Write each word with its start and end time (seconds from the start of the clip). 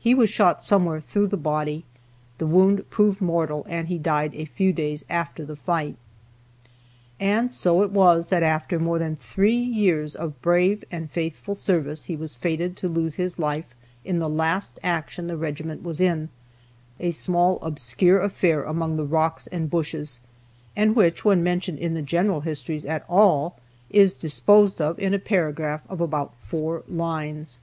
He 0.00 0.16
was 0.16 0.28
shot 0.28 0.64
somewhere 0.64 0.98
through 1.00 1.28
the 1.28 1.36
body. 1.36 1.84
The 2.38 2.46
wound 2.48 2.90
proved 2.90 3.20
mortal 3.20 3.64
and 3.68 3.86
he 3.86 3.98
died 3.98 4.34
a 4.34 4.44
few 4.44 4.72
days 4.72 5.04
after 5.08 5.44
the 5.44 5.54
fight. 5.54 5.94
And 7.20 7.52
so 7.52 7.80
it 7.82 7.92
was, 7.92 8.26
that 8.34 8.42
after 8.42 8.80
more 8.80 8.98
than 8.98 9.14
three 9.14 9.54
years 9.54 10.16
of 10.16 10.42
brave 10.42 10.82
and 10.90 11.08
faithful 11.08 11.54
service 11.54 12.06
he 12.06 12.16
was 12.16 12.34
fated 12.34 12.76
to 12.78 12.88
lose 12.88 13.14
his 13.14 13.38
life 13.38 13.72
in 14.04 14.18
the 14.18 14.28
last 14.28 14.80
action 14.82 15.28
the 15.28 15.36
regiment 15.36 15.84
was 15.84 16.00
in 16.00 16.30
a 16.98 17.12
small, 17.12 17.60
obscure 17.62 18.18
affair 18.20 18.64
among 18.64 18.96
the 18.96 19.06
rocks 19.06 19.46
and 19.46 19.70
bushes, 19.70 20.18
and 20.74 20.96
which, 20.96 21.24
when 21.24 21.44
mentioned 21.44 21.78
in 21.78 21.94
the 21.94 22.02
general 22.02 22.40
histories 22.40 22.84
at 22.86 23.04
all, 23.08 23.56
is 23.88 24.14
disposed 24.14 24.80
of 24.80 24.98
in 24.98 25.14
a 25.14 25.18
paragraph 25.20 25.82
of 25.88 26.00
about 26.00 26.34
four 26.40 26.82
lines. 26.88 27.60